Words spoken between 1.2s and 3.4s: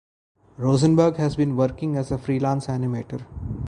been working as a freelance animator.